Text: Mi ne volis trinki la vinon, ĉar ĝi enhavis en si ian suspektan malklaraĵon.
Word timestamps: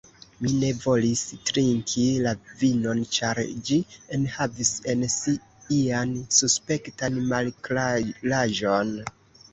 Mi 0.43 0.51
ne 0.61 0.69
volis 0.83 1.19
trinki 1.49 2.05
la 2.27 2.31
vinon, 2.61 3.03
ĉar 3.17 3.41
ĝi 3.69 3.77
enhavis 4.17 4.71
en 4.95 5.05
si 5.17 5.37
ian 5.77 6.17
suspektan 6.39 7.21
malklaraĵon. 7.35 8.95